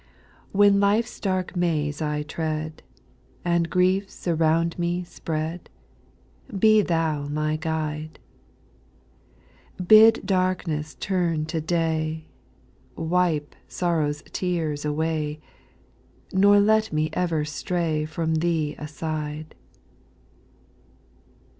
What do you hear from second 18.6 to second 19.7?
aside.